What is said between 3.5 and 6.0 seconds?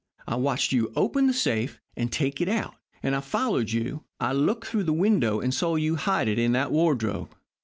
you. I looked through the window and saw you